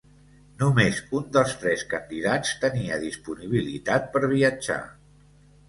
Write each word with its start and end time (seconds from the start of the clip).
Només 0.61 1.01
un 1.19 1.27
dels 1.35 1.53
tres 1.65 1.83
candidats 1.91 2.55
tenia 2.65 2.99
disponibilitat 3.05 4.11
per 4.17 4.25
viatjar. 4.35 4.83